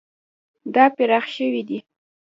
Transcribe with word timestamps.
دا 0.73 0.85
پراخ 0.95 1.25
شوی 1.35 1.63
دی. 1.67 1.79